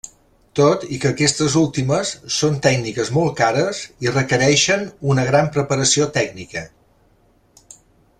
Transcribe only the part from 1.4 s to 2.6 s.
últimes són